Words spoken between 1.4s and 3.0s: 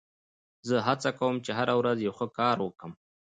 چي هره ورځ یو ښه کار وکم.